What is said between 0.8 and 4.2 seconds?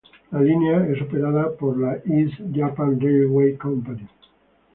es operada por la East Japan Railway Company.